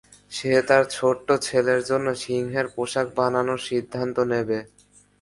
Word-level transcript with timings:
সে 0.31 0.51
তার 0.69 0.83
ছোট্ট 0.95 1.27
ছেলের 1.47 1.81
জন্য 1.89 2.07
সিংহের 2.21 2.67
পোশাক 2.75 3.07
বানানোর 3.17 3.59
সিদ্ধান্ত 3.67 4.17
নেবে। 4.31 4.59